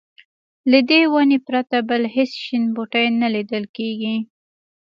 له 0.71 0.79
دې 0.89 1.01
ونې 1.11 1.39
پرته 1.47 1.77
بل 1.89 2.01
هېڅ 2.15 2.31
شین 2.43 2.63
بوټی 2.75 3.05
نه 3.21 3.27
لیدل 3.33 3.63
کېږي. 3.75 4.15